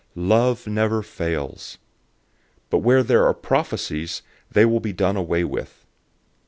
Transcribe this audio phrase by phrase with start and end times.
[0.17, 1.77] 013:008 Love never fails.
[2.71, 5.85] But where there are prophecies, they will be done away with.